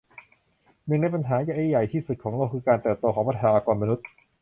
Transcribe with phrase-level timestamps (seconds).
[0.87, 4.05] หนึ่งในปัญหาที่ใหญ่ที่สุดของโลกคือการเติบโตของประชากรมนุษย์